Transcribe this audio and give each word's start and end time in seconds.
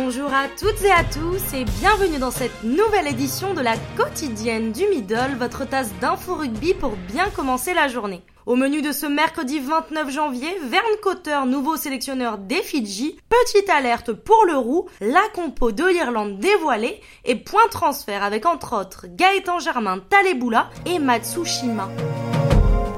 Bonjour 0.00 0.32
à 0.32 0.46
toutes 0.46 0.80
et 0.84 0.92
à 0.92 1.02
tous 1.02 1.56
et 1.56 1.64
bienvenue 1.80 2.20
dans 2.20 2.30
cette 2.30 2.62
nouvelle 2.62 3.08
édition 3.08 3.52
de 3.52 3.60
la 3.60 3.74
quotidienne 3.96 4.70
du 4.70 4.86
Middle, 4.86 5.34
votre 5.36 5.68
tasse 5.68 5.90
d'info 6.00 6.36
rugby 6.36 6.72
pour 6.72 6.92
bien 7.12 7.28
commencer 7.30 7.74
la 7.74 7.88
journée. 7.88 8.22
Au 8.46 8.54
menu 8.54 8.80
de 8.80 8.92
ce 8.92 9.06
mercredi 9.06 9.58
29 9.58 10.08
janvier, 10.08 10.56
Verne 10.62 10.84
Cotter, 11.02 11.40
nouveau 11.48 11.76
sélectionneur 11.76 12.38
des 12.38 12.62
Fidji, 12.62 13.18
petite 13.28 13.68
alerte 13.70 14.12
pour 14.12 14.44
le 14.46 14.56
roux, 14.56 14.86
la 15.00 15.22
compo 15.34 15.72
de 15.72 15.84
l'Irlande 15.84 16.38
dévoilée 16.38 17.00
et 17.24 17.34
point 17.34 17.66
transfert 17.68 18.22
avec 18.22 18.46
entre 18.46 18.80
autres 18.80 19.06
Gaëtan 19.08 19.58
Germain 19.58 19.98
Taleboula 19.98 20.70
et 20.86 21.00
Matsushima. 21.00 21.88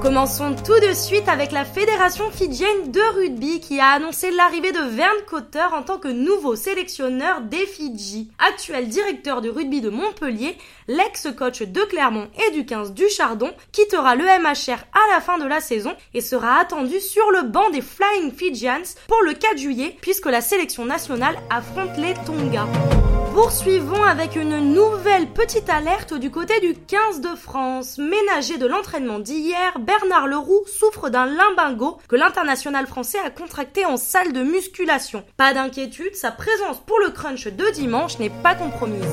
Commençons 0.01 0.55
tout 0.55 0.79
de 0.79 0.93
suite 0.95 1.29
avec 1.29 1.51
la 1.51 1.63
Fédération 1.63 2.31
fidjienne 2.31 2.91
de 2.91 3.19
rugby 3.19 3.59
qui 3.59 3.79
a 3.79 3.89
annoncé 3.89 4.31
l'arrivée 4.31 4.71
de 4.71 4.79
Vern 4.79 5.15
Cotter 5.29 5.67
en 5.73 5.83
tant 5.83 5.99
que 5.99 6.07
nouveau 6.07 6.55
sélectionneur 6.55 7.41
des 7.41 7.67
Fidji. 7.67 8.31
Actuel 8.39 8.87
directeur 8.87 9.41
du 9.41 9.51
rugby 9.51 9.79
de 9.79 9.91
Montpellier, 9.91 10.57
l'ex-coach 10.87 11.61
de 11.61 11.81
Clermont 11.81 12.29
et 12.47 12.51
du 12.51 12.65
15 12.65 12.93
du 12.93 13.07
Chardon 13.09 13.51
quittera 13.71 14.15
le 14.15 14.23
MHR 14.23 14.79
à 14.91 15.13
la 15.13 15.21
fin 15.21 15.37
de 15.37 15.45
la 15.45 15.59
saison 15.59 15.93
et 16.15 16.21
sera 16.21 16.59
attendu 16.59 16.99
sur 16.99 17.29
le 17.29 17.43
banc 17.43 17.69
des 17.69 17.81
Flying 17.81 18.33
Fijians 18.33 18.95
pour 19.07 19.21
le 19.21 19.33
4 19.33 19.59
juillet 19.59 19.95
puisque 20.01 20.25
la 20.25 20.41
sélection 20.41 20.83
nationale 20.83 21.37
affronte 21.51 21.95
les 21.97 22.15
Tonga. 22.25 22.65
Poursuivons 23.33 24.03
avec 24.03 24.35
une 24.35 24.73
nouvelle 24.73 25.27
petite 25.27 25.69
alerte 25.69 26.13
du 26.13 26.29
côté 26.29 26.59
du 26.59 26.75
15 26.75 27.21
de 27.21 27.33
France. 27.35 27.97
Ménager 27.97 28.57
de 28.57 28.67
l'entraînement 28.67 29.19
d'hier, 29.19 29.79
Bernard 29.79 30.27
Leroux 30.27 30.63
souffre 30.67 31.09
d'un 31.09 31.27
limbago 31.27 31.97
que 32.09 32.17
l'international 32.17 32.87
français 32.87 33.19
a 33.25 33.29
contracté 33.29 33.85
en 33.85 33.95
salle 33.95 34.33
de 34.33 34.43
musculation. 34.43 35.23
Pas 35.37 35.53
d'inquiétude, 35.53 36.13
sa 36.15 36.31
présence 36.31 36.81
pour 36.85 36.99
le 36.99 37.11
crunch 37.11 37.47
de 37.47 37.71
dimanche 37.71 38.19
n'est 38.19 38.29
pas 38.29 38.53
compromise. 38.53 39.07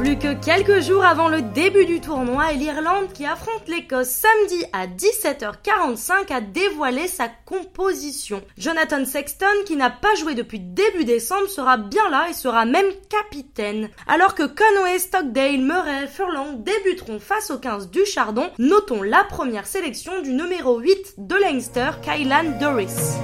Plus 0.00 0.16
que 0.16 0.32
quelques 0.32 0.80
jours 0.80 1.04
avant 1.04 1.28
le 1.28 1.42
début 1.42 1.84
du 1.84 2.00
tournoi 2.00 2.52
l'Irlande 2.52 3.12
qui 3.12 3.26
affronte 3.26 3.68
l'Écosse 3.68 4.08
samedi 4.08 4.64
à 4.72 4.86
17h45 4.86 6.32
a 6.32 6.40
dévoilé 6.40 7.06
sa 7.06 7.28
composition. 7.44 8.40
Jonathan 8.56 9.04
Sexton, 9.04 9.44
qui 9.66 9.76
n'a 9.76 9.90
pas 9.90 10.14
joué 10.14 10.34
depuis 10.34 10.58
début 10.58 11.04
décembre, 11.04 11.50
sera 11.50 11.76
bien 11.76 12.08
là 12.08 12.28
et 12.30 12.32
sera 12.32 12.64
même 12.64 12.90
capitaine. 13.10 13.90
Alors 14.06 14.34
que 14.34 14.44
Conway, 14.44 14.98
Stockdale, 14.98 15.60
Murray, 15.60 16.06
Furlong 16.06 16.54
débuteront 16.64 17.18
face 17.20 17.50
au 17.50 17.58
15 17.58 17.90
du 17.90 18.06
Chardon, 18.06 18.48
notons 18.58 19.02
la 19.02 19.24
première 19.24 19.66
sélection 19.66 20.22
du 20.22 20.32
numéro 20.32 20.78
8 20.78 21.16
de 21.18 21.34
Leinster, 21.34 21.90
Kylan 22.02 22.58
Doris. 22.58 23.18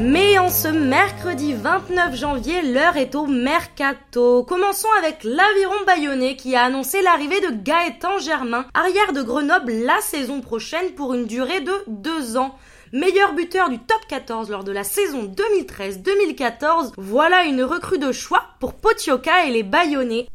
Mais 0.00 0.38
en 0.38 0.48
ce 0.48 0.68
mercredi 0.68 1.54
29 1.54 2.16
janvier, 2.16 2.62
l'heure 2.62 2.96
est 2.96 3.14
au 3.14 3.26
mercato. 3.26 4.42
Commençons 4.42 4.88
avec 4.98 5.22
l'aviron 5.22 5.74
bayonnais 5.86 6.36
qui 6.36 6.56
a 6.56 6.64
annoncé 6.64 7.00
l'arrivée 7.00 7.40
de 7.40 7.62
Gaëtan 7.62 8.18
Germain, 8.18 8.66
arrière 8.74 9.12
de 9.12 9.22
Grenoble 9.22 9.72
la 9.72 10.00
saison 10.00 10.40
prochaine 10.40 10.90
pour 10.96 11.14
une 11.14 11.26
durée 11.26 11.60
de 11.60 11.72
deux 11.86 12.36
ans. 12.36 12.56
Meilleur 12.92 13.34
buteur 13.34 13.70
du 13.70 13.78
top 13.78 14.00
14 14.08 14.50
lors 14.50 14.64
de 14.64 14.72
la 14.72 14.84
saison 14.84 15.24
2013-2014, 15.24 16.92
voilà 16.96 17.44
une 17.44 17.62
recrue 17.62 17.98
de 17.98 18.12
choix 18.12 18.44
pour 18.60 18.74
Potioka 18.74 19.46
et 19.46 19.50
les 19.50 19.62
Bayonnais. 19.62 20.28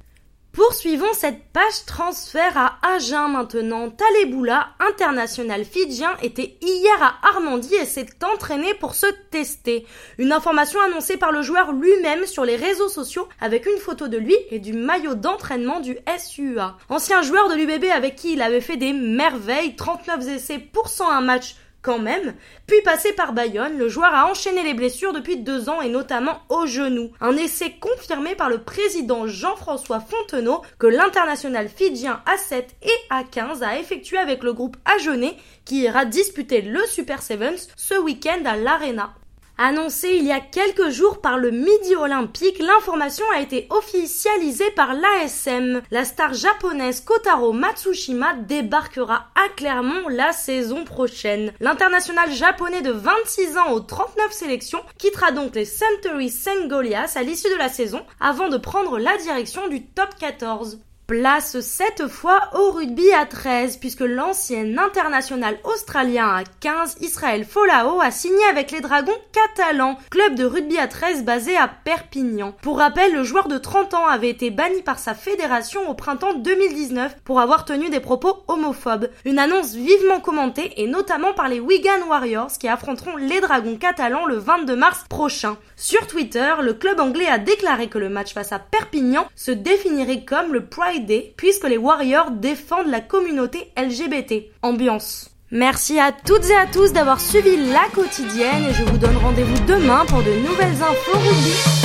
Poursuivons 0.52 1.14
cette 1.14 1.44
page 1.54 1.86
transfert 1.86 2.58
à 2.58 2.80
Agen 2.82 3.28
maintenant. 3.28 3.92
Taleboula, 3.92 4.70
international 4.80 5.64
fidjien, 5.64 6.18
était 6.24 6.58
hier 6.62 7.02
à 7.02 7.16
Armandie 7.36 7.76
et 7.76 7.86
s'est 7.86 8.08
entraîné 8.34 8.74
pour 8.74 8.96
se 8.96 9.06
tester. 9.30 9.86
Une 10.18 10.32
information 10.32 10.82
annoncée 10.82 11.18
par 11.18 11.32
le 11.32 11.44
joueur 11.44 11.72
lui-même 11.72 12.26
sur 12.26 12.46
les 12.46 12.56
réseaux 12.56 12.90
sociaux 12.90 13.30
avec 13.40 13.68
une 13.68 13.78
photo 13.78 14.08
de 14.08 14.18
lui 14.18 14.36
et 14.50 14.58
du 14.58 14.74
maillot 14.74 15.14
d'entraînement 15.14 15.82
du 15.82 15.98
SUA. 16.18 16.78
Ancien 16.90 17.22
joueur 17.22 17.48
de 17.50 17.56
l'UBB 17.56 17.86
avec 17.94 18.16
qui 18.16 18.34
il 18.34 18.42
avait 18.42 18.60
fait 18.60 18.78
des 18.78 18.92
merveilles, 18.92 19.76
39 19.76 20.28
essais 20.30 20.60
pour 20.60 20.90
101 20.90 21.22
matchs 21.22 21.58
quand 21.82 22.00
même. 22.00 22.34
Puis 22.68 22.82
passé 22.84 23.14
par 23.14 23.34
Bayonne, 23.34 23.78
le 23.78 23.90
joueur 23.90 24.14
a 24.14 24.30
enchaîné 24.30 24.64
les 24.64 24.74
blessures 24.74 25.14
depuis 25.14 25.38
deux 25.38 25.70
ans 25.70 25.82
et 25.82 25.90
notamment 25.90 26.40
au 26.50 26.66
genou. 26.66 27.12
Un 27.22 27.36
essai 27.38 27.76
confirmé 27.80 28.36
par 28.36 28.50
le 28.50 28.60
président 28.60 29.28
Jean-François 29.28 30.02
Fontenot 30.02 30.62
que 30.78 30.88
l'international 30.88 31.70
fidjien 31.70 32.22
A7 32.26 32.66
et 32.82 33.14
A15 33.14 33.64
a 33.64 33.80
effectué 33.80 34.18
avec 34.18 34.44
le 34.44 34.54
groupe 34.54 34.78
Agenais 34.86 35.36
qui 35.66 35.82
ira 35.82 36.06
disputer 36.06 36.62
le 36.62 36.86
Super 36.86 37.22
Sevens 37.22 37.70
ce 37.76 37.96
week-end 37.96 38.44
à 38.46 38.56
l'Arena. 38.56 39.14
Annoncé 39.62 40.12
il 40.16 40.24
y 40.24 40.32
a 40.32 40.40
quelques 40.40 40.88
jours 40.88 41.20
par 41.20 41.38
le 41.38 41.52
Midi 41.52 41.94
Olympique, 41.94 42.60
l'information 42.60 43.26
a 43.36 43.42
été 43.42 43.68
officialisée 43.72 44.72
par 44.72 44.94
l'ASM. 44.94 45.82
La 45.92 46.06
star 46.06 46.34
japonaise 46.34 47.02
Kotaro 47.02 47.52
Matsushima 47.52 48.36
débarquera 48.36 49.28
à 49.36 49.50
Clermont 49.58 50.08
la 50.08 50.32
saison 50.32 50.86
prochaine. 50.86 51.52
L'international 51.60 52.32
japonais 52.32 52.82
de 52.82 52.92
26 52.92 53.58
ans 53.58 53.74
aux 53.74 53.82
39 53.82 54.32
sélections 54.32 54.82
quittera 54.98 55.34
donc 55.34 55.54
les 55.56 55.66
Century 55.66 56.30
St. 56.30 56.70
Goliath 56.70 57.18
à 57.18 57.24
l'issue 57.24 57.50
de 57.50 57.60
la 57.60 57.68
saison 57.68 58.06
avant 58.22 58.48
de 58.48 58.58
prendre 58.58 58.98
la 58.98 59.18
direction 59.18 59.68
du 59.68 59.86
top 59.86 60.16
14. 60.18 60.80
Place 61.10 61.60
cette 61.62 62.08
fois 62.08 62.40
au 62.54 62.70
rugby 62.70 63.12
à 63.14 63.26
13 63.26 63.78
puisque 63.78 64.02
l'ancien 64.02 64.78
international 64.78 65.58
australien 65.64 66.28
à 66.28 66.44
15 66.60 66.98
Israël 67.02 67.46
Folao 67.46 68.00
a 68.00 68.12
signé 68.12 68.46
avec 68.52 68.70
les 68.70 68.80
Dragons 68.80 69.12
catalans, 69.32 69.98
club 70.12 70.36
de 70.36 70.46
rugby 70.46 70.78
à 70.78 70.88
13 70.88 71.26
basé 71.26 71.58
à 71.58 71.68
Perpignan. 71.68 72.54
Pour 72.62 72.78
rappel, 72.78 73.12
le 73.12 73.24
joueur 73.24 73.48
de 73.48 73.58
30 73.58 73.96
ans 73.96 74.06
avait 74.06 74.30
été 74.30 74.52
banni 74.52 74.84
par 74.84 75.00
sa 75.00 75.16
fédération 75.16 75.90
au 75.90 75.96
printemps 75.96 76.36
2019 76.36 77.16
pour 77.24 77.40
avoir 77.40 77.66
tenu 77.66 77.90
des 77.90 78.02
propos 78.02 78.44
homophobes. 78.48 79.10
Une 79.26 79.40
annonce 79.40 79.74
vivement 79.74 80.20
commentée 80.20 80.74
et 80.78 80.86
notamment 80.86 81.34
par 81.34 81.50
les 81.50 81.60
Wigan 81.60 82.08
Warriors 82.08 82.52
qui 82.60 82.68
affronteront 82.68 83.18
les 83.18 83.42
Dragons 83.42 83.78
catalans 83.78 84.28
le 84.28 84.38
22 84.38 84.76
mars 84.76 85.06
prochain. 85.10 85.58
Sur 85.76 86.06
Twitter, 86.06 86.54
le 86.62 86.76
club 86.76 87.00
anglais 87.00 87.26
a 87.26 87.40
déclaré 87.40 87.88
que 87.88 87.98
le 87.98 88.10
match 88.10 88.36
face 88.36 88.52
à 88.52 88.60
Perpignan 88.60 89.28
se 89.36 89.50
définirait 89.50 90.24
comme 90.24 90.54
le 90.54 90.66
Pride 90.66 90.99
puisque 91.38 91.68
les 91.68 91.78
Warriors 91.78 92.32
défendent 92.32 92.88
la 92.88 93.02
communauté 93.02 93.72
LGBT. 93.78 94.46
Ambiance. 94.62 95.32
Merci 95.52 96.00
à 96.00 96.12
toutes 96.12 96.50
et 96.50 96.56
à 96.56 96.68
tous 96.68 96.94
d'avoir 96.94 97.20
suivi 97.20 97.58
la 97.72 97.88
quotidienne 97.94 98.66
et 98.70 98.74
je 98.74 98.84
vous 98.84 98.98
donne 98.98 99.18
rendez-vous 99.18 99.66
demain 99.66 100.06
pour 100.06 100.20
de 100.20 100.32
nouvelles 100.48 100.84
infos 100.84 101.18
rugby. 101.18 101.79